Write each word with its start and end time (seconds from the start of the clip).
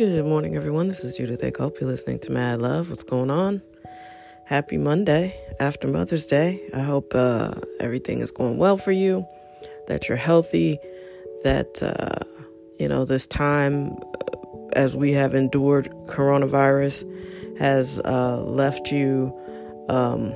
Good 0.00 0.24
morning, 0.24 0.56
everyone. 0.56 0.88
This 0.88 1.04
is 1.04 1.18
Judith 1.18 1.44
hope 1.58 1.78
you're 1.78 1.86
listening 1.86 2.20
to 2.20 2.32
Mad 2.32 2.62
Love. 2.62 2.88
What's 2.88 3.02
going 3.02 3.30
on? 3.30 3.60
Happy 4.46 4.78
Monday 4.78 5.38
after 5.60 5.86
Mother's 5.86 6.24
Day. 6.24 6.58
I 6.72 6.80
hope 6.80 7.14
uh, 7.14 7.52
everything 7.80 8.22
is 8.22 8.30
going 8.30 8.56
well 8.56 8.78
for 8.78 8.92
you, 8.92 9.26
that 9.88 10.08
you're 10.08 10.16
healthy, 10.16 10.78
that, 11.42 11.82
uh, 11.82 12.24
you 12.78 12.88
know, 12.88 13.04
this 13.04 13.26
time 13.26 13.90
uh, 13.92 14.68
as 14.72 14.96
we 14.96 15.12
have 15.12 15.34
endured 15.34 15.90
coronavirus 16.06 17.04
has 17.58 18.00
uh, 18.06 18.42
left 18.42 18.90
you, 18.90 19.38
um, 19.90 20.32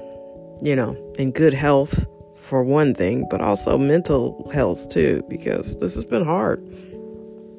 you 0.60 0.76
know, 0.76 0.94
in 1.18 1.30
good 1.30 1.54
health 1.54 2.04
for 2.36 2.62
one 2.62 2.94
thing, 2.94 3.26
but 3.30 3.40
also 3.40 3.78
mental 3.78 4.46
health 4.52 4.90
too, 4.90 5.24
because 5.26 5.78
this 5.78 5.94
has 5.94 6.04
been 6.04 6.26
hard 6.26 6.62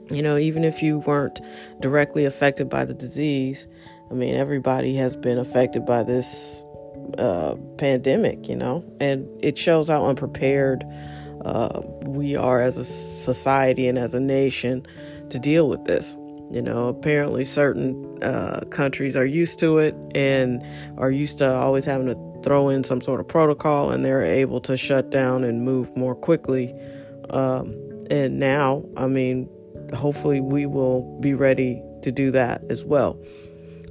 you 0.09 0.21
know, 0.21 0.37
even 0.37 0.63
if 0.63 0.81
you 0.81 0.99
weren't 0.99 1.39
directly 1.81 2.25
affected 2.25 2.69
by 2.69 2.85
the 2.85 2.93
disease, 2.93 3.67
I 4.11 4.13
mean, 4.13 4.35
everybody 4.35 4.95
has 4.95 5.15
been 5.15 5.37
affected 5.37 5.85
by 5.85 6.03
this 6.03 6.65
uh, 7.17 7.55
pandemic, 7.77 8.47
you 8.47 8.55
know, 8.55 8.83
and 8.99 9.27
it 9.43 9.57
shows 9.57 9.87
how 9.87 10.05
unprepared 10.05 10.83
uh, 11.43 11.81
we 12.05 12.35
are 12.35 12.61
as 12.61 12.77
a 12.77 12.83
society 12.83 13.87
and 13.87 13.97
as 13.97 14.13
a 14.13 14.19
nation 14.19 14.85
to 15.29 15.39
deal 15.39 15.69
with 15.69 15.85
this. 15.85 16.17
You 16.51 16.61
know, 16.61 16.87
apparently 16.87 17.43
certain 17.43 18.23
uh, 18.23 18.61
countries 18.69 19.17
are 19.17 19.25
used 19.25 19.57
to 19.59 19.79
it 19.79 19.95
and 20.13 20.63
are 20.97 21.09
used 21.09 21.39
to 21.39 21.51
always 21.51 21.85
having 21.85 22.05
to 22.07 22.41
throw 22.43 22.69
in 22.69 22.83
some 22.83 23.01
sort 23.01 23.19
of 23.19 23.27
protocol, 23.27 23.89
and 23.91 24.05
they're 24.05 24.23
able 24.23 24.61
to 24.61 24.77
shut 24.77 25.09
down 25.09 25.43
and 25.43 25.63
move 25.63 25.95
more 25.97 26.13
quickly. 26.13 26.73
Um, 27.31 27.75
and 28.12 28.40
now, 28.40 28.85
I 28.95 29.07
mean, 29.07 29.49
hopefully 29.96 30.41
we 30.41 30.65
will 30.65 31.20
be 31.20 31.34
ready 31.34 31.82
to 32.01 32.12
do 32.12 32.32
that 32.32 32.63
as 32.70 32.84
well. 32.84 33.18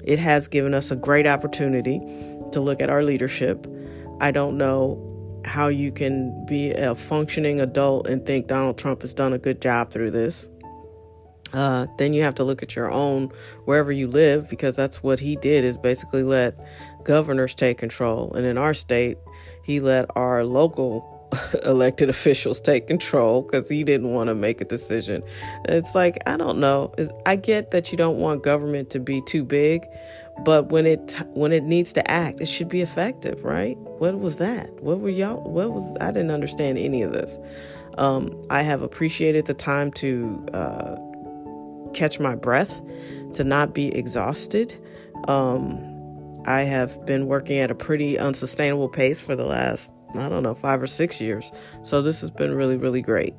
It 0.04 0.18
has 0.18 0.48
given 0.48 0.74
us 0.74 0.90
a 0.90 0.96
great 0.96 1.26
opportunity 1.26 1.98
to 2.52 2.60
look 2.60 2.80
at 2.80 2.90
our 2.90 3.02
leadership. 3.02 3.66
I 4.20 4.30
don't 4.30 4.58
know 4.58 5.10
how 5.44 5.68
you 5.68 5.92
can 5.92 6.46
be 6.46 6.72
a 6.72 6.94
functioning 6.94 7.60
adult 7.60 8.06
and 8.06 8.24
think 8.24 8.46
Donald 8.46 8.78
Trump 8.78 9.02
has 9.02 9.12
done 9.12 9.32
a 9.32 9.38
good 9.38 9.60
job 9.60 9.92
through 9.92 10.10
this. 10.10 10.48
Uh, 11.52 11.86
then 11.98 12.12
you 12.12 12.22
have 12.22 12.34
to 12.34 12.44
look 12.44 12.62
at 12.62 12.74
your 12.74 12.90
own 12.90 13.30
wherever 13.64 13.92
you 13.92 14.08
live 14.08 14.48
because 14.48 14.74
that's 14.74 15.02
what 15.02 15.20
he 15.20 15.36
did 15.36 15.64
is 15.64 15.78
basically 15.78 16.22
let 16.22 16.58
governors 17.04 17.54
take 17.54 17.78
control 17.78 18.32
and 18.34 18.44
in 18.44 18.58
our 18.58 18.74
state 18.74 19.18
he 19.62 19.78
let 19.78 20.06
our 20.16 20.44
local 20.44 21.13
elected 21.64 22.08
officials 22.08 22.60
take 22.60 22.86
control 22.86 23.42
because 23.42 23.68
he 23.68 23.84
didn't 23.84 24.12
want 24.12 24.28
to 24.28 24.34
make 24.34 24.60
a 24.60 24.64
decision. 24.64 25.22
It's 25.66 25.94
like, 25.94 26.18
I 26.26 26.36
don't 26.36 26.58
know. 26.58 26.92
I 27.26 27.36
get 27.36 27.70
that 27.70 27.92
you 27.92 27.98
don't 27.98 28.18
want 28.18 28.42
government 28.42 28.90
to 28.90 29.00
be 29.00 29.20
too 29.22 29.44
big, 29.44 29.88
but 30.44 30.70
when 30.70 30.86
it 30.86 31.16
when 31.34 31.52
it 31.52 31.64
needs 31.64 31.92
to 31.94 32.10
act, 32.10 32.40
it 32.40 32.46
should 32.46 32.68
be 32.68 32.80
effective, 32.80 33.44
right? 33.44 33.76
What 33.98 34.18
was 34.18 34.38
that? 34.38 34.68
What 34.82 35.00
were 35.00 35.10
y'all? 35.10 35.42
What 35.42 35.72
was? 35.72 35.96
I 36.00 36.10
didn't 36.10 36.30
understand 36.30 36.78
any 36.78 37.02
of 37.02 37.12
this. 37.12 37.38
Um, 37.98 38.44
I 38.50 38.62
have 38.62 38.82
appreciated 38.82 39.46
the 39.46 39.54
time 39.54 39.92
to 39.92 40.46
uh, 40.52 40.96
catch 41.92 42.18
my 42.18 42.34
breath, 42.34 42.82
to 43.34 43.44
not 43.44 43.72
be 43.72 43.94
exhausted. 43.94 44.74
Um, 45.28 45.78
I 46.46 46.62
have 46.62 47.06
been 47.06 47.26
working 47.26 47.58
at 47.58 47.70
a 47.70 47.74
pretty 47.74 48.18
unsustainable 48.18 48.88
pace 48.88 49.20
for 49.20 49.36
the 49.36 49.44
last 49.44 49.92
I 50.14 50.28
don't 50.28 50.42
know, 50.42 50.54
five 50.54 50.82
or 50.82 50.86
six 50.86 51.20
years. 51.20 51.52
So 51.82 52.02
this 52.02 52.20
has 52.20 52.30
been 52.30 52.54
really, 52.54 52.76
really 52.76 53.02
great 53.02 53.34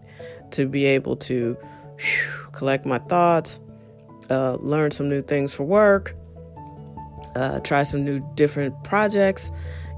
to 0.51 0.67
be 0.67 0.85
able 0.85 1.15
to 1.17 1.57
whew, 1.97 2.47
collect 2.51 2.85
my 2.85 2.99
thoughts, 2.99 3.59
uh, 4.29 4.57
learn 4.59 4.91
some 4.91 5.09
new 5.09 5.21
things 5.21 5.53
for 5.53 5.63
work, 5.63 6.15
uh, 7.35 7.59
try 7.59 7.83
some 7.83 8.03
new 8.03 8.19
different 8.35 8.83
projects, 8.83 9.51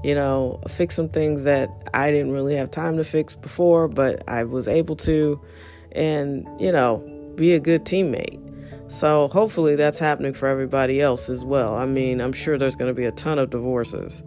you 0.04 0.14
know, 0.14 0.60
fix 0.68 0.94
some 0.94 1.08
things 1.08 1.44
that 1.44 1.68
I 1.94 2.10
didn't 2.10 2.32
really 2.32 2.54
have 2.54 2.70
time 2.70 2.96
to 2.96 3.04
fix 3.04 3.34
before, 3.34 3.88
but 3.88 4.22
I 4.28 4.44
was 4.44 4.68
able 4.68 4.96
to, 4.96 5.40
and, 5.92 6.46
you 6.60 6.72
know, 6.72 6.98
be 7.34 7.54
a 7.54 7.60
good 7.60 7.84
teammate. 7.84 8.44
So 8.90 9.28
hopefully 9.28 9.76
that's 9.76 9.98
happening 9.98 10.32
for 10.32 10.48
everybody 10.48 11.00
else 11.00 11.28
as 11.28 11.44
well. 11.44 11.74
I 11.74 11.84
mean, 11.84 12.20
I'm 12.20 12.32
sure 12.32 12.56
there's 12.56 12.76
going 12.76 12.90
to 12.90 12.94
be 12.94 13.04
a 13.04 13.12
ton 13.12 13.38
of 13.38 13.50
divorces. 13.50 14.22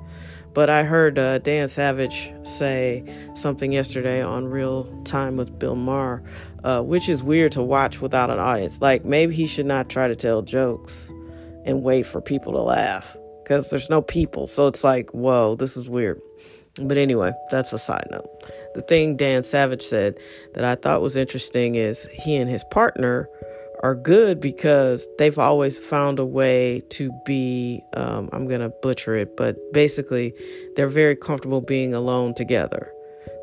But 0.54 0.70
I 0.70 0.84
heard 0.84 1.18
uh, 1.18 1.38
Dan 1.40 1.68
Savage 1.68 2.32
say 2.44 3.04
something 3.36 3.72
yesterday 3.72 4.22
on 4.22 4.48
Real 4.48 5.02
Time 5.04 5.38
with 5.38 5.58
Bill 5.58 5.76
Maher, 5.76 6.22
uh, 6.64 6.82
which 6.82 7.08
is 7.08 7.24
weird 7.24 7.54
to 7.54 7.62
watch 7.62 8.02
without 8.02 8.30
an 8.30 8.40
audience. 8.40 8.82
Like 8.82 9.06
maybe 9.06 9.34
he 9.34 9.48
should 9.48 9.66
not 9.66 9.90
try 9.90 10.08
to 10.08 10.16
tell 10.16 10.42
jokes 10.42 11.12
and 11.66 11.84
wait 11.84 12.06
for 12.06 12.22
people 12.22 12.52
to 12.54 12.62
laugh 12.62 13.16
because 13.44 13.70
there's 13.70 13.90
no 13.90 14.02
people. 14.02 14.48
So 14.48 14.68
it's 14.68 14.84
like, 14.84 15.10
whoa, 15.12 15.56
this 15.56 15.78
is 15.78 15.90
weird. 15.90 16.22
But 16.82 16.98
anyway, 16.98 17.32
that's 17.50 17.74
a 17.74 17.78
side 17.78 18.08
note. 18.12 18.30
The 18.76 18.82
thing 18.82 19.18
Dan 19.18 19.44
Savage 19.44 19.82
said 19.82 20.20
that 20.54 20.64
I 20.64 20.76
thought 20.76 21.02
was 21.02 21.16
interesting 21.16 21.76
is 21.76 22.06
he 22.12 22.36
and 22.36 22.50
his 22.50 22.64
partner 22.72 23.30
are 23.84 23.96
good 23.96 24.40
because 24.40 25.08
they've 25.18 25.40
always 25.40 25.78
found 25.78 26.19
a 26.19 26.25
way 26.25 26.81
to 26.90 27.12
be, 27.25 27.81
um, 27.94 28.30
I'm 28.31 28.47
going 28.47 28.62
to 28.62 28.69
butcher 28.69 29.16
it, 29.16 29.36
but 29.36 29.58
basically, 29.74 30.34
they're 30.75 30.88
very 30.88 31.16
comfortable 31.16 31.62
being 31.62 31.94
alone 31.94 32.34
together. 32.36 32.94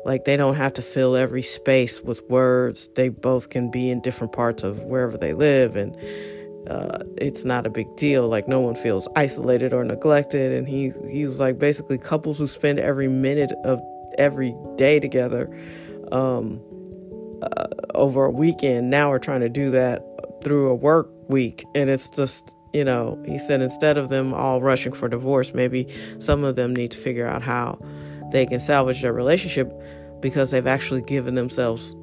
Like 0.05 0.25
they 0.25 0.37
don't 0.37 0.55
have 0.55 0.73
to 0.73 0.81
fill 0.81 1.15
every 1.15 1.41
space 1.41 2.01
with 2.01 2.21
words. 2.29 2.89
They 2.95 3.09
both 3.09 3.49
can 3.49 3.69
be 3.69 3.89
in 3.89 4.01
different 4.01 4.33
parts 4.33 4.63
of 4.63 4.83
wherever 4.83 5.17
they 5.17 5.33
live, 5.33 5.75
and 5.75 5.95
uh, 6.69 6.99
it's 7.17 7.43
not 7.43 7.67
a 7.67 7.69
big 7.69 7.93
deal. 7.97 8.27
Like 8.27 8.47
no 8.47 8.61
one 8.61 8.75
feels 8.75 9.07
isolated 9.15 9.73
or 9.73 9.83
neglected. 9.83 10.53
And 10.53 10.67
he 10.67 10.93
he 11.11 11.25
was 11.25 11.39
like 11.39 11.59
basically 11.59 11.97
couples 11.97 12.39
who 12.39 12.47
spend 12.47 12.79
every 12.79 13.09
minute 13.09 13.51
of 13.65 13.81
every 14.17 14.55
day 14.77 14.99
together 14.99 15.49
um, 16.11 16.61
uh, 17.41 17.67
over 17.93 18.25
a 18.25 18.31
weekend 18.31 18.89
now 18.89 19.11
are 19.11 19.19
trying 19.19 19.41
to 19.41 19.49
do 19.49 19.69
that 19.71 20.01
through 20.43 20.69
a 20.69 20.75
work 20.75 21.09
week 21.29 21.65
and 21.75 21.89
it's 21.89 22.09
just 22.09 22.55
you 22.73 22.83
know 22.83 23.21
he 23.25 23.37
said 23.37 23.61
instead 23.61 23.97
of 23.97 24.09
them 24.09 24.33
all 24.33 24.61
rushing 24.61 24.93
for 24.93 25.07
divorce 25.07 25.53
maybe 25.53 25.87
some 26.19 26.43
of 26.43 26.55
them 26.55 26.75
need 26.75 26.91
to 26.91 26.97
figure 26.97 27.25
out 27.25 27.41
how 27.41 27.77
they 28.31 28.45
can 28.45 28.59
salvage 28.59 29.01
their 29.01 29.13
relationship 29.13 29.71
because 30.19 30.51
they've 30.51 30.67
actually 30.67 31.01
given 31.01 31.35
themselves 31.35 31.95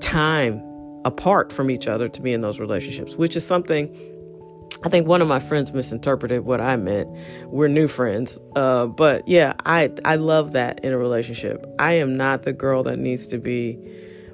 time 0.00 0.62
apart 1.04 1.52
from 1.52 1.70
each 1.70 1.86
other 1.86 2.08
to 2.08 2.22
be 2.22 2.32
in 2.32 2.40
those 2.40 2.58
relationships 2.58 3.14
which 3.14 3.36
is 3.36 3.46
something 3.46 3.94
I 4.82 4.90
think 4.90 5.06
one 5.06 5.22
of 5.22 5.28
my 5.28 5.40
friends 5.40 5.72
misinterpreted 5.72 6.44
what 6.44 6.60
I 6.60 6.76
meant. 6.76 7.08
We're 7.46 7.68
new 7.68 7.88
friends, 7.88 8.38
uh, 8.54 8.84
but 8.84 9.26
yeah, 9.26 9.54
I 9.64 9.90
I 10.04 10.16
love 10.16 10.52
that 10.52 10.84
in 10.84 10.92
a 10.92 10.98
relationship. 10.98 11.64
I 11.78 11.94
am 11.94 12.14
not 12.14 12.42
the 12.42 12.52
girl 12.52 12.82
that 12.82 12.98
needs 12.98 13.26
to 13.28 13.38
be 13.38 13.78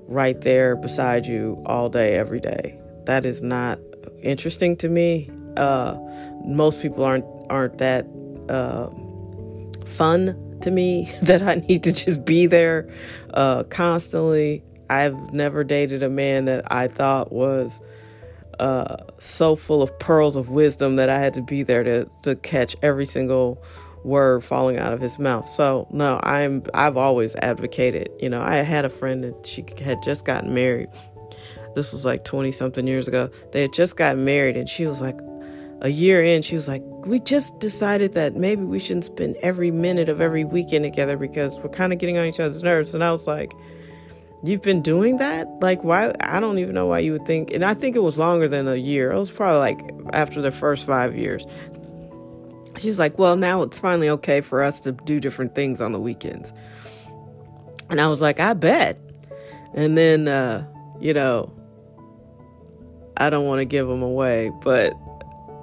right 0.09 0.41
there 0.41 0.75
beside 0.75 1.26
you 1.26 1.62
all 1.66 1.88
day, 1.88 2.16
every 2.16 2.41
day 2.41 2.79
that 3.10 3.26
is 3.26 3.43
not 3.43 3.81
interesting 4.22 4.76
to 4.76 4.88
me. 4.88 5.28
Uh, 5.56 5.97
most 6.44 6.81
people 6.81 7.03
aren't 7.03 7.25
aren't 7.50 7.78
that 7.78 8.06
uh, 8.48 8.88
fun 9.84 10.59
to 10.60 10.71
me 10.71 11.12
that 11.22 11.43
I 11.43 11.56
need 11.56 11.82
to 11.82 11.93
just 11.93 12.25
be 12.25 12.47
there 12.47 12.88
uh, 13.34 13.65
constantly. 13.65 14.62
I've 14.88 15.32
never 15.32 15.65
dated 15.65 16.04
a 16.04 16.09
man 16.09 16.44
that 16.44 16.72
I 16.72 16.87
thought 16.87 17.32
was 17.32 17.81
uh, 18.60 18.97
so 19.19 19.56
full 19.56 19.82
of 19.82 19.97
pearls 19.98 20.37
of 20.37 20.48
wisdom 20.48 20.94
that 20.97 21.09
I 21.09 21.19
had 21.19 21.34
to 21.34 21.42
be 21.42 21.65
there 21.65 21.82
to 21.82 22.09
to 22.22 22.37
catch 22.37 22.77
every 22.81 23.06
single 23.06 23.60
word 24.04 24.44
falling 24.44 24.78
out 24.78 24.92
of 24.92 25.00
his 25.00 25.19
mouth. 25.19 25.48
So 25.48 25.88
no, 25.91 26.21
I'm 26.22 26.62
I've 26.74 26.97
always 26.97 27.34
advocated. 27.36 28.09
You 28.21 28.28
know, 28.28 28.41
I 28.41 28.57
had 28.57 28.84
a 28.84 28.89
friend 28.89 29.24
that 29.24 29.47
she 29.47 29.65
had 29.83 30.01
just 30.01 30.24
gotten 30.24 30.54
married 30.54 30.89
this 31.75 31.93
was 31.93 32.05
like 32.05 32.25
20 32.25 32.53
something 32.53 32.87
years 32.87 33.09
ago. 33.09 33.31
They 33.53 33.63
had 33.63 33.72
just 33.72 33.97
got 33.97 34.17
married, 34.17 34.57
and 34.57 34.69
she 34.69 34.87
was 34.87 35.01
like, 35.01 35.19
a 35.83 35.89
year 35.89 36.22
in, 36.22 36.43
she 36.43 36.57
was 36.57 36.69
like, 36.69 36.83
We 36.84 37.21
just 37.21 37.59
decided 37.59 38.13
that 38.13 38.37
maybe 38.37 38.63
we 38.63 38.78
shouldn't 38.78 39.07
spend 39.07 39.37
every 39.37 39.71
minute 39.71 40.09
of 40.09 40.21
every 40.21 40.45
weekend 40.45 40.84
together 40.84 41.17
because 41.17 41.59
we're 41.59 41.71
kind 41.71 41.93
of 41.93 41.99
getting 41.99 42.19
on 42.19 42.27
each 42.27 42.41
other's 42.41 42.63
nerves. 42.63 42.95
And 42.95 43.03
I 43.03 43.13
was 43.13 43.27
like, 43.27 43.53
You've 44.43 44.63
been 44.63 44.83
doing 44.83 45.19
that? 45.19 45.49
Like, 45.61 45.83
why? 45.84 46.13
I 46.21 46.41
don't 46.41 46.59
even 46.59 46.75
know 46.75 46.87
why 46.87 47.01
you 47.01 47.13
would 47.13 47.27
think. 47.27 47.51
And 47.53 47.65
I 47.65 47.75
think 47.75 47.97
it 47.97 48.01
was 48.01 48.19
longer 48.19 48.49
than 48.49 48.69
a 48.69 48.77
year. 48.77 49.13
It 49.13 49.19
was 49.19 49.31
probably 49.31 49.59
like 49.59 50.15
after 50.15 50.43
the 50.43 50.51
first 50.51 50.87
five 50.87 51.17
years. 51.17 51.47
She 52.78 52.89
was 52.89 52.99
like, 52.99 53.19
Well, 53.19 53.37
now 53.37 53.63
it's 53.63 53.81
finally 53.81 54.11
okay 54.11 54.43
for 54.43 54.63
us 54.63 54.81
to 54.83 54.93
do 54.93 55.19
different 55.19 55.55
things 55.55 55.81
on 55.81 55.93
the 55.93 56.01
weekends. 56.01 56.53
And 57.89 58.01
I 58.01 58.07
was 58.07 58.21
like, 58.21 58.39
I 58.39 58.53
bet. 58.53 58.99
And 59.75 59.97
then, 59.97 60.28
uh, 60.28 60.67
you 61.01 61.15
know, 61.15 61.53
I 63.21 63.31
don't 63.31 63.45
want 63.45 63.61
to 63.61 63.67
give 63.67 63.89
him 63.89 64.03
away, 64.03 64.51
but 64.63 64.97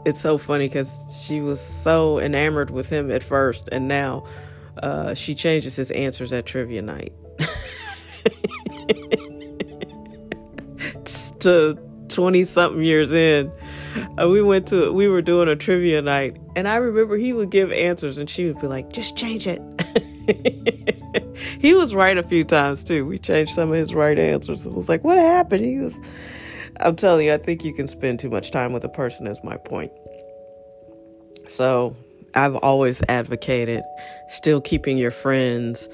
it's 0.06 0.22
so 0.22 0.38
funny 0.38 0.68
because 0.68 1.26
she 1.26 1.42
was 1.42 1.60
so 1.60 2.20
enamored 2.20 2.70
with 2.70 2.88
him 2.88 3.12
at 3.12 3.24
first, 3.24 3.68
and 3.72 3.88
now 3.88 4.26
uh, 4.82 5.16
she 5.16 5.34
changes 5.34 5.76
his 5.76 5.90
answers 5.90 6.32
at 6.32 6.46
trivia 6.46 6.84
night 6.84 7.14
to 11.40 11.80
20 12.10 12.44
something 12.44 12.84
years 12.84 13.12
in. 13.12 13.52
uh, 14.22 14.30
we 14.30 14.44
went 14.44 14.68
to 14.68 14.94
we 14.94 15.08
were 15.08 15.24
doing 15.24 15.48
a 15.48 15.56
trivia 15.56 16.04
night, 16.04 16.38
and 16.56 16.68
I 16.68 16.76
remember 16.76 17.18
he 17.18 17.34
would 17.34 17.50
give 17.50 17.72
answers, 17.72 18.20
and 18.20 18.30
she 18.30 18.46
would 18.46 18.60
be 18.60 18.68
like, 18.68 18.94
"Just 18.94 19.18
change 19.18 19.48
it." 19.48 19.64
he 21.60 21.74
was 21.74 21.96
right 21.96 22.20
a 22.20 22.24
few 22.24 22.44
times 22.44 22.84
too. 22.84 23.04
We 23.04 23.18
changed 23.18 23.56
some 23.56 23.72
of 23.72 23.78
his 23.78 23.96
right 23.96 24.20
answers. 24.20 24.68
It 24.68 24.74
was 24.74 24.90
like, 24.90 25.04
"What 25.04 25.18
happened?" 25.18 25.66
He 25.66 25.80
was. 25.80 26.00
I'm 26.80 26.96
telling 26.96 27.28
you, 27.28 27.34
I 27.34 27.38
think 27.38 27.64
you 27.64 27.74
can 27.74 27.88
spend 27.88 28.20
too 28.20 28.30
much 28.30 28.52
time 28.52 28.74
with 28.74 28.84
a 28.84 28.90
person. 28.90 29.28
Is 29.28 29.40
my 29.44 29.58
point. 29.58 29.92
So 31.48 31.96
I've 32.34 32.56
always 32.56 33.02
advocated 33.08 33.84
still 34.28 34.62
keeping 34.62 34.98
your 34.98 35.12
friends, 35.12 35.90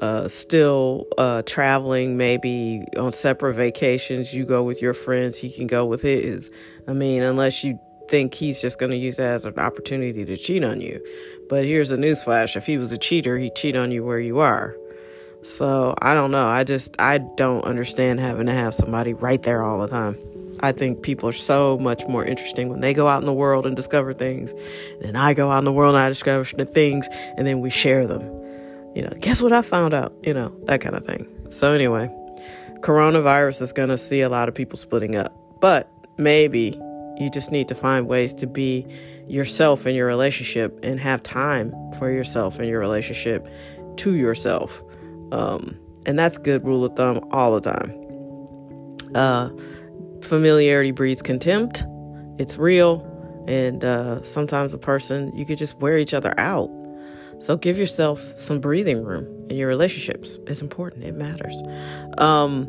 uh, 0.00 0.28
still 0.28 1.06
uh, 1.16 1.42
traveling, 1.42 2.16
maybe 2.16 2.84
on 2.96 3.12
separate 3.12 3.54
vacations. 3.54 4.34
You 4.34 4.44
go 4.44 4.62
with 4.62 4.82
your 4.82 4.94
friends, 4.94 5.38
he 5.38 5.50
can 5.50 5.66
go 5.66 5.86
with 5.86 6.02
his. 6.02 6.50
I 6.86 6.92
mean, 6.92 7.22
unless 7.22 7.64
you 7.64 7.78
think 8.08 8.34
he's 8.34 8.60
just 8.60 8.78
going 8.78 8.92
to 8.92 8.96
use 8.96 9.16
that 9.16 9.34
as 9.34 9.44
an 9.44 9.58
opportunity 9.58 10.24
to 10.24 10.36
cheat 10.36 10.62
on 10.62 10.80
you. 10.80 11.04
But 11.48 11.64
here's 11.64 11.90
a 11.90 11.96
newsflash 11.96 12.56
if 12.56 12.66
he 12.66 12.78
was 12.78 12.92
a 12.92 12.98
cheater, 12.98 13.38
he'd 13.38 13.56
cheat 13.56 13.76
on 13.76 13.90
you 13.90 14.04
where 14.04 14.20
you 14.20 14.38
are. 14.38 14.76
So 15.46 15.94
I 16.02 16.12
don't 16.12 16.32
know. 16.32 16.44
I 16.44 16.64
just, 16.64 16.96
I 16.98 17.18
don't 17.18 17.64
understand 17.64 18.18
having 18.18 18.46
to 18.46 18.52
have 18.52 18.74
somebody 18.74 19.14
right 19.14 19.40
there 19.44 19.62
all 19.62 19.78
the 19.78 19.86
time. 19.86 20.18
I 20.58 20.72
think 20.72 21.02
people 21.02 21.28
are 21.28 21.32
so 21.32 21.78
much 21.78 22.04
more 22.08 22.24
interesting 22.24 22.68
when 22.68 22.80
they 22.80 22.92
go 22.92 23.06
out 23.06 23.22
in 23.22 23.26
the 23.26 23.32
world 23.32 23.64
and 23.64 23.76
discover 23.76 24.12
things. 24.12 24.52
Then 25.00 25.14
I 25.14 25.34
go 25.34 25.50
out 25.50 25.58
in 25.58 25.64
the 25.64 25.72
world 25.72 25.94
and 25.94 26.02
I 26.02 26.08
discover 26.08 26.44
things 26.44 27.08
and 27.36 27.46
then 27.46 27.60
we 27.60 27.70
share 27.70 28.08
them. 28.08 28.22
You 28.96 29.02
know, 29.02 29.12
guess 29.20 29.40
what 29.40 29.52
I 29.52 29.62
found 29.62 29.94
out? 29.94 30.14
You 30.24 30.34
know, 30.34 30.52
that 30.64 30.80
kind 30.80 30.96
of 30.96 31.04
thing. 31.04 31.28
So, 31.50 31.72
anyway, 31.74 32.08
coronavirus 32.80 33.62
is 33.62 33.72
going 33.72 33.90
to 33.90 33.98
see 33.98 34.22
a 34.22 34.28
lot 34.28 34.48
of 34.48 34.54
people 34.54 34.78
splitting 34.78 35.14
up. 35.14 35.32
But 35.60 35.88
maybe 36.18 36.80
you 37.18 37.30
just 37.30 37.52
need 37.52 37.68
to 37.68 37.76
find 37.76 38.08
ways 38.08 38.34
to 38.34 38.48
be 38.48 38.84
yourself 39.28 39.86
in 39.86 39.94
your 39.94 40.08
relationship 40.08 40.80
and 40.82 40.98
have 40.98 41.22
time 41.22 41.72
for 41.98 42.10
yourself 42.10 42.58
in 42.58 42.66
your 42.68 42.80
relationship 42.80 43.46
to 43.98 44.14
yourself. 44.14 44.82
Um, 45.32 45.76
and 46.06 46.18
that's 46.18 46.38
good 46.38 46.64
rule 46.64 46.84
of 46.84 46.94
thumb 46.96 47.20
all 47.32 47.58
the 47.58 47.70
time. 47.72 47.92
Uh, 49.14 49.50
familiarity 50.22 50.92
breeds 50.92 51.22
contempt. 51.22 51.84
It's 52.38 52.56
real. 52.56 53.04
And 53.48 53.84
uh, 53.84 54.22
sometimes 54.22 54.72
a 54.72 54.78
person, 54.78 55.34
you 55.36 55.44
could 55.46 55.58
just 55.58 55.78
wear 55.78 55.98
each 55.98 56.14
other 56.14 56.34
out. 56.38 56.70
So 57.38 57.56
give 57.56 57.76
yourself 57.76 58.20
some 58.36 58.60
breathing 58.60 59.02
room 59.04 59.26
in 59.50 59.56
your 59.56 59.68
relationships. 59.68 60.38
It's 60.46 60.62
important, 60.62 61.04
it 61.04 61.14
matters. 61.14 61.62
Um, 62.18 62.68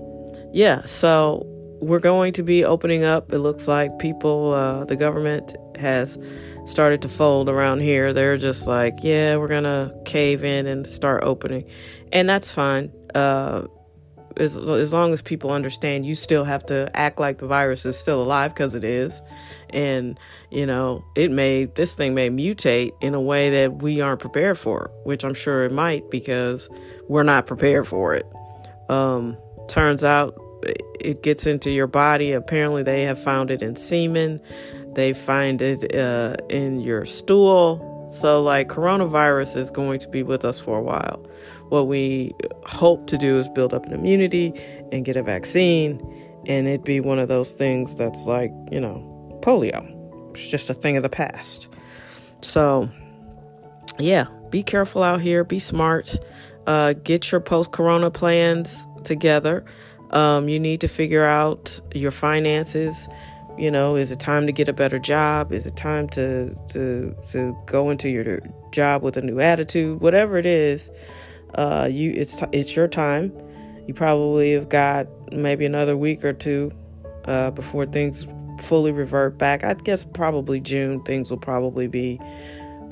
yeah, 0.51 0.83
so 0.85 1.45
we're 1.79 1.99
going 1.99 2.33
to 2.33 2.43
be 2.43 2.63
opening 2.63 3.03
up. 3.03 3.31
It 3.31 3.39
looks 3.39 3.67
like 3.67 3.97
people, 3.99 4.53
uh, 4.53 4.85
the 4.85 4.95
government 4.95 5.55
has 5.77 6.17
started 6.65 7.01
to 7.03 7.09
fold 7.09 7.49
around 7.49 7.79
here. 7.79 8.13
They're 8.13 8.37
just 8.37 8.67
like, 8.67 8.95
yeah, 9.01 9.37
we're 9.37 9.47
going 9.47 9.63
to 9.63 9.93
cave 10.05 10.43
in 10.43 10.67
and 10.67 10.85
start 10.85 11.23
opening. 11.23 11.65
And 12.11 12.27
that's 12.27 12.51
fine. 12.51 12.91
Uh, 13.15 13.67
as, 14.39 14.57
as 14.57 14.93
long 14.93 15.13
as 15.13 15.21
people 15.21 15.51
understand 15.51 16.05
you 16.05 16.15
still 16.15 16.43
have 16.43 16.65
to 16.67 16.89
act 16.93 17.19
like 17.19 17.39
the 17.39 17.47
virus 17.47 17.85
is 17.85 17.97
still 17.97 18.21
alive 18.21 18.53
because 18.53 18.73
it 18.73 18.83
is 18.83 19.21
and 19.71 20.19
you 20.51 20.65
know 20.65 21.03
it 21.15 21.31
may 21.31 21.65
this 21.65 21.95
thing 21.95 22.13
may 22.13 22.29
mutate 22.29 22.91
in 23.01 23.13
a 23.13 23.21
way 23.21 23.49
that 23.49 23.81
we 23.81 23.99
aren't 23.99 24.19
prepared 24.19 24.57
for 24.57 24.91
which 25.03 25.23
i'm 25.23 25.33
sure 25.33 25.65
it 25.65 25.71
might 25.71 26.09
because 26.11 26.69
we're 27.07 27.23
not 27.23 27.47
prepared 27.47 27.87
for 27.87 28.13
it 28.13 28.25
um, 28.89 29.35
turns 29.67 30.03
out 30.03 30.39
it 30.63 31.23
gets 31.23 31.45
into 31.45 31.69
your 31.69 31.87
body 31.87 32.31
apparently 32.31 32.83
they 32.83 33.03
have 33.03 33.21
found 33.21 33.51
it 33.51 33.61
in 33.61 33.75
semen 33.75 34.41
they 34.93 35.13
find 35.13 35.61
it 35.61 35.95
uh, 35.95 36.35
in 36.49 36.79
your 36.79 37.05
stool 37.05 38.07
so 38.09 38.41
like 38.41 38.67
coronavirus 38.69 39.57
is 39.57 39.69
going 39.69 39.99
to 39.99 40.07
be 40.09 40.23
with 40.23 40.43
us 40.45 40.59
for 40.59 40.79
a 40.79 40.81
while 40.81 41.23
what 41.69 41.87
we 41.87 42.33
hope 42.65 43.07
to 43.07 43.17
do 43.17 43.39
is 43.39 43.47
build 43.49 43.73
up 43.73 43.85
an 43.85 43.93
immunity 43.93 44.53
and 44.91 45.03
get 45.05 45.17
a 45.17 45.23
vaccine, 45.23 45.99
and 46.45 46.67
it'd 46.67 46.83
be 46.83 46.99
one 46.99 47.19
of 47.19 47.27
those 47.27 47.51
things 47.51 47.95
that's 47.95 48.23
like, 48.23 48.51
you 48.71 48.79
know, 48.79 49.39
polio. 49.41 49.93
It's 50.31 50.49
just 50.49 50.69
a 50.69 50.73
thing 50.73 50.97
of 50.97 51.03
the 51.03 51.09
past. 51.09 51.67
So, 52.41 52.89
yeah, 53.99 54.27
be 54.49 54.63
careful 54.63 55.03
out 55.03 55.21
here, 55.21 55.43
be 55.43 55.59
smart, 55.59 56.17
uh, 56.67 56.93
get 56.93 57.31
your 57.31 57.41
post 57.41 57.71
corona 57.71 58.11
plans 58.11 58.87
together. 59.03 59.65
Um, 60.11 60.47
you 60.49 60.59
need 60.59 60.81
to 60.81 60.87
figure 60.87 61.25
out 61.25 61.79
your 61.93 62.11
finances. 62.11 63.09
You 63.57 63.71
know, 63.71 63.95
is 63.95 64.11
it 64.11 64.19
time 64.19 64.45
to 64.45 64.51
get 64.51 64.69
a 64.69 64.73
better 64.73 64.99
job? 64.99 65.51
Is 65.51 65.65
it 65.65 65.75
time 65.75 66.07
to 66.09 66.55
to 66.69 67.15
to 67.31 67.57
go 67.65 67.89
into 67.89 68.09
your 68.09 68.39
job 68.71 69.01
with 69.01 69.17
a 69.17 69.21
new 69.21 69.39
attitude? 69.39 69.99
Whatever 69.99 70.37
it 70.37 70.45
is, 70.45 70.91
uh, 71.55 71.87
you 71.91 72.11
it's 72.11 72.41
it's 72.51 72.75
your 72.75 72.87
time. 72.87 73.33
You 73.87 73.93
probably 73.93 74.53
have 74.53 74.69
got 74.69 75.07
maybe 75.31 75.65
another 75.65 75.97
week 75.97 76.23
or 76.23 76.33
two 76.33 76.71
uh, 77.25 77.51
before 77.51 77.85
things 77.85 78.27
fully 78.59 78.91
revert 78.91 79.37
back. 79.37 79.63
I 79.63 79.73
guess 79.73 80.03
probably 80.03 80.59
June 80.59 81.01
things 81.03 81.29
will 81.29 81.37
probably 81.37 81.87
be 81.87 82.19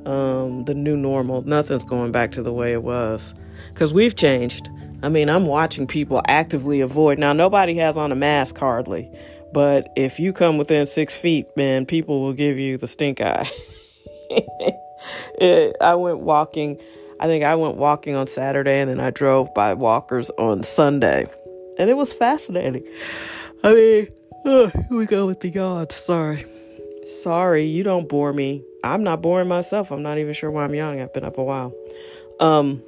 um, 0.06 0.66
the 0.66 0.74
new 0.74 0.96
normal. 0.96 1.42
Nothing's 1.44 1.86
going 1.86 2.12
back 2.12 2.32
to 2.32 2.44
the 2.44 2.54
way 2.54 2.74
it 2.74 2.84
was 2.84 3.34
because 3.74 3.94
we've 3.94 4.16
changed. 4.16 4.70
I 5.06 5.10
mean, 5.10 5.30
I'm 5.30 5.46
watching 5.46 5.88
people 5.88 6.22
actively 6.28 6.82
avoid. 6.82 7.20
Now, 7.20 7.34
nobody 7.34 7.76
has 7.76 7.96
on 7.96 8.12
a 8.12 8.16
mask 8.16 8.58
hardly, 8.58 9.12
but 9.54 9.90
if 9.96 10.20
you 10.20 10.34
come 10.34 10.58
within 10.58 10.86
six 10.86 11.16
feet, 11.16 11.46
man, 11.56 11.86
people 11.86 12.22
will 12.22 12.34
give 12.34 12.58
you 12.58 12.78
the 12.78 12.88
stink 12.88 13.22
eye. 13.22 13.50
it, 14.30 15.76
I 15.80 15.96
went 15.96 16.20
walking 16.20 16.82
I 17.20 17.28
think 17.28 17.44
I 17.44 17.56
went 17.56 17.78
walking 17.78 18.16
on 18.16 18.28
Saturday 18.28 18.82
and 18.82 18.90
then 18.90 19.00
I 19.00 19.10
drove 19.10 19.54
by 19.54 19.74
walkers 19.74 20.30
on 20.32 20.64
Sunday. 20.64 21.28
And 21.78 21.90
it 21.90 21.96
was 21.96 22.12
fascinating. 22.12 22.86
I 23.64 23.74
mean, 23.74 24.08
here 24.44 24.72
we 24.90 25.06
go 25.06 25.26
with 25.26 25.40
the 25.40 25.50
yawn. 25.50 25.90
Sorry. 25.92 26.46
Sorry, 27.22 27.66
you 27.66 27.84
don't 27.84 28.10
bore 28.10 28.34
me. 28.34 28.64
I'm 28.84 29.04
not 29.04 29.22
boring 29.22 29.48
myself. 29.48 29.92
I'm 29.92 30.04
not 30.04 30.18
even 30.18 30.34
sure 30.34 30.52
why 30.52 30.64
I'm 30.64 30.74
yawning. 30.74 31.02
I've 31.02 31.14
been 31.14 31.24
up 31.24 31.38
a 31.38 31.44
while. 31.44 31.74
Um, 32.40 32.84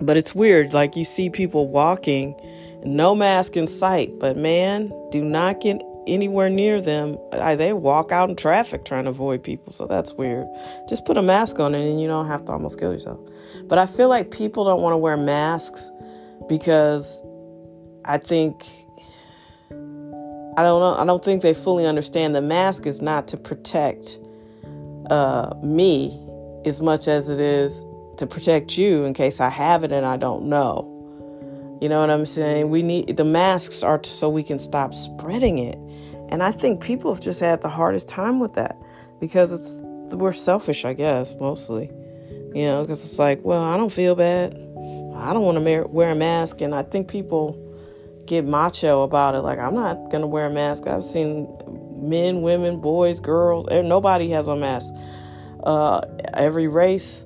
but 0.00 0.16
it's 0.16 0.34
weird. 0.34 0.72
Like 0.72 0.96
you 0.96 1.04
see 1.04 1.30
people 1.30 1.68
walking, 1.68 2.34
no 2.84 3.14
mask 3.14 3.56
in 3.56 3.66
sight. 3.66 4.18
But 4.18 4.36
man, 4.36 4.92
do 5.10 5.24
not 5.24 5.60
get 5.60 5.82
anywhere 6.06 6.50
near 6.50 6.80
them. 6.80 7.18
I, 7.32 7.54
they 7.54 7.72
walk 7.72 8.12
out 8.12 8.28
in 8.28 8.36
traffic 8.36 8.84
trying 8.84 9.04
to 9.04 9.10
avoid 9.10 9.42
people, 9.42 9.72
so 9.72 9.86
that's 9.86 10.12
weird. 10.12 10.46
Just 10.88 11.04
put 11.04 11.16
a 11.16 11.22
mask 11.22 11.58
on 11.60 11.74
and 11.74 12.00
you 12.00 12.06
don't 12.06 12.26
have 12.26 12.44
to 12.46 12.52
almost 12.52 12.78
kill 12.78 12.92
yourself. 12.92 13.20
But 13.64 13.78
I 13.78 13.86
feel 13.86 14.08
like 14.08 14.30
people 14.30 14.64
don't 14.64 14.82
want 14.82 14.92
to 14.92 14.98
wear 14.98 15.16
masks 15.16 15.90
because 16.48 17.24
I 18.04 18.18
think 18.18 18.64
I 20.56 20.62
don't 20.62 20.80
know. 20.80 20.94
I 20.96 21.04
don't 21.04 21.24
think 21.24 21.42
they 21.42 21.54
fully 21.54 21.84
understand 21.84 22.34
the 22.34 22.40
mask 22.40 22.86
is 22.86 23.02
not 23.02 23.26
to 23.28 23.36
protect 23.36 24.18
uh, 25.10 25.54
me 25.62 26.20
as 26.64 26.80
much 26.80 27.08
as 27.08 27.28
it 27.28 27.40
is 27.40 27.84
to 28.18 28.26
protect 28.26 28.76
you 28.76 29.04
in 29.04 29.14
case 29.14 29.40
I 29.40 29.48
have 29.48 29.84
it 29.84 29.92
and 29.92 30.06
I 30.06 30.16
don't 30.16 30.46
know. 30.46 30.90
You 31.80 31.88
know 31.88 32.00
what 32.00 32.10
I'm 32.10 32.26
saying? 32.26 32.70
We 32.70 32.82
need 32.82 33.16
the 33.16 33.24
masks 33.24 33.82
are 33.82 34.02
so 34.04 34.28
we 34.28 34.42
can 34.42 34.58
stop 34.58 34.94
spreading 34.94 35.58
it. 35.58 35.78
And 36.30 36.42
I 36.42 36.50
think 36.50 36.82
people 36.82 37.12
have 37.14 37.22
just 37.22 37.40
had 37.40 37.60
the 37.60 37.68
hardest 37.68 38.08
time 38.08 38.40
with 38.40 38.54
that 38.54 38.76
because 39.20 39.52
it's 39.52 39.82
we're 40.14 40.32
selfish, 40.32 40.84
I 40.84 40.92
guess, 40.92 41.34
mostly. 41.34 41.90
You 42.54 42.66
know, 42.66 42.82
because 42.82 43.04
it's 43.04 43.18
like, 43.18 43.44
well, 43.44 43.62
I 43.62 43.76
don't 43.76 43.92
feel 43.92 44.14
bad. 44.14 44.54
I 44.54 45.32
don't 45.32 45.42
want 45.42 45.62
to 45.62 45.86
wear 45.88 46.10
a 46.10 46.14
mask, 46.14 46.60
and 46.60 46.74
I 46.74 46.82
think 46.82 47.08
people 47.08 47.60
get 48.26 48.44
macho 48.44 49.02
about 49.02 49.34
it. 49.34 49.40
Like, 49.40 49.58
I'm 49.58 49.74
not 49.74 50.10
gonna 50.10 50.26
wear 50.26 50.46
a 50.46 50.50
mask. 50.50 50.86
I've 50.86 51.04
seen 51.04 51.48
men, 51.96 52.42
women, 52.42 52.80
boys, 52.80 53.20
girls. 53.20 53.66
Nobody 53.70 54.28
has 54.30 54.46
a 54.46 54.56
mask. 54.56 54.92
Uh, 55.62 56.02
every 56.34 56.68
race, 56.68 57.24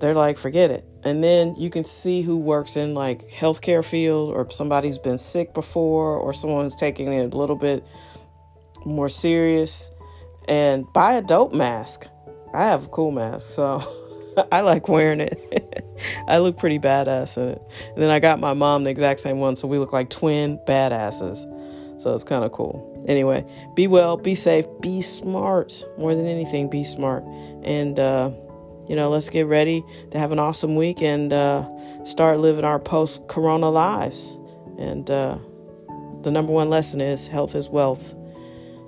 they're 0.00 0.14
like, 0.14 0.38
forget 0.38 0.70
it. 0.70 0.84
And 1.04 1.22
then 1.22 1.54
you 1.56 1.70
can 1.70 1.84
see 1.84 2.22
who 2.22 2.36
works 2.36 2.76
in 2.76 2.94
like 2.94 3.28
healthcare 3.30 3.84
field, 3.84 4.34
or 4.34 4.50
somebody's 4.50 4.98
been 4.98 5.18
sick 5.18 5.54
before, 5.54 6.16
or 6.16 6.32
someone's 6.32 6.76
taking 6.76 7.12
it 7.12 7.32
a 7.32 7.36
little 7.36 7.56
bit 7.56 7.84
more 8.84 9.08
serious 9.08 9.90
and 10.48 10.90
buy 10.92 11.14
a 11.14 11.22
dope 11.22 11.52
mask. 11.52 12.06
I 12.54 12.64
have 12.64 12.84
a 12.84 12.88
cool 12.88 13.10
mask, 13.10 13.54
so 13.54 13.82
I 14.52 14.60
like 14.60 14.88
wearing 14.88 15.20
it. 15.20 15.84
I 16.28 16.38
look 16.38 16.56
pretty 16.56 16.78
badass 16.78 17.36
in 17.36 17.50
it. 17.50 17.62
And 17.94 18.02
then 18.02 18.10
I 18.10 18.18
got 18.18 18.40
my 18.40 18.54
mom 18.54 18.84
the 18.84 18.90
exact 18.90 19.20
same 19.20 19.38
one, 19.38 19.56
so 19.56 19.68
we 19.68 19.78
look 19.78 19.92
like 19.92 20.10
twin 20.10 20.58
badasses. 20.66 21.52
So 22.00 22.14
it's 22.14 22.24
kind 22.24 22.44
of 22.44 22.52
cool. 22.52 23.04
Anyway, 23.08 23.44
be 23.74 23.86
well, 23.86 24.16
be 24.16 24.34
safe, 24.34 24.66
be 24.80 25.00
smart. 25.00 25.84
More 25.98 26.14
than 26.14 26.26
anything, 26.26 26.68
be 26.68 26.84
smart. 26.84 27.24
And, 27.62 27.98
uh, 27.98 28.30
you 28.88 28.96
know, 28.96 29.08
let's 29.10 29.28
get 29.28 29.46
ready 29.46 29.84
to 30.10 30.18
have 30.18 30.32
an 30.32 30.38
awesome 30.38 30.76
week 30.76 31.02
and 31.02 31.32
uh, 31.32 31.66
start 32.04 32.38
living 32.38 32.64
our 32.64 32.78
post 32.78 33.26
corona 33.28 33.70
lives. 33.70 34.38
And 34.78 35.10
uh, 35.10 35.38
the 36.22 36.30
number 36.30 36.52
one 36.52 36.70
lesson 36.70 37.00
is 37.00 37.26
health 37.26 37.54
is 37.54 37.68
wealth. 37.68 38.14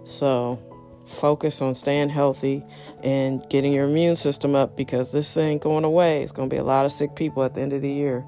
So 0.04 0.62
focus 1.06 1.60
on 1.62 1.74
staying 1.74 2.10
healthy 2.10 2.64
and 3.02 3.48
getting 3.48 3.72
your 3.72 3.88
immune 3.88 4.16
system 4.16 4.54
up 4.54 4.76
because 4.76 5.12
this 5.12 5.36
ain't 5.36 5.62
going 5.62 5.84
away. 5.84 6.22
It's 6.22 6.32
going 6.32 6.48
to 6.48 6.54
be 6.54 6.58
a 6.58 6.64
lot 6.64 6.84
of 6.84 6.92
sick 6.92 7.14
people 7.14 7.42
at 7.42 7.54
the 7.54 7.60
end 7.60 7.72
of 7.72 7.82
the 7.82 7.90
year. 7.90 8.24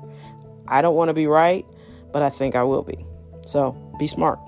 I 0.66 0.82
don't 0.82 0.94
want 0.94 1.08
to 1.08 1.14
be 1.14 1.26
right, 1.26 1.66
but 2.12 2.22
I 2.22 2.30
think 2.30 2.54
I 2.54 2.62
will 2.62 2.82
be. 2.82 3.04
So 3.46 3.72
be 3.98 4.06
smart. 4.06 4.38